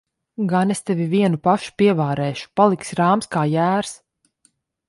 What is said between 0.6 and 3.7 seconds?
es tevi vienu pašu pievarēšu! Paliksi rāms kā